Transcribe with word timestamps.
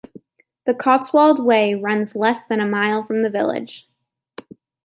The 0.65 0.73
Cotswold 0.73 1.45
Way 1.45 1.75
runs 1.75 2.15
less 2.15 2.39
than 2.49 2.59
a 2.59 2.65
mile 2.65 3.03
from 3.03 3.21
the 3.21 3.29
village. 3.29 3.87